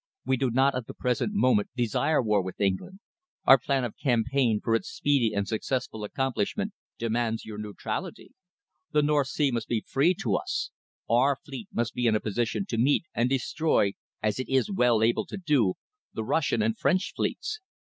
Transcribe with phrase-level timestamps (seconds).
[0.25, 3.01] We do not at the present moment desire war with England.
[3.45, 8.31] Our plan of campaign, for its speedy and successful accomplishment, demands your neutrality.
[8.93, 10.71] The North Sea must be free to us.
[11.07, 13.93] Our fleet must be in a position to meet and destroy,
[14.23, 15.75] as it is well able to do,
[16.13, 17.59] the Russian and the French fleets.